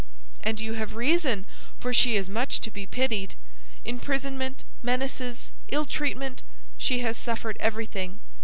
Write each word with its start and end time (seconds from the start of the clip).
"And 0.43 0.59
you 0.59 0.73
have 0.73 0.95
reason, 0.95 1.45
for 1.79 1.93
she 1.93 2.15
is 2.15 2.27
much 2.27 2.59
to 2.61 2.71
be 2.71 2.87
pitied. 2.87 3.35
Imprisonment, 3.85 4.63
menaces, 4.81 5.51
ill 5.69 5.85
treatment—she 5.85 7.01
has 7.01 7.15
suffered 7.15 7.55
everything. 7.59 8.19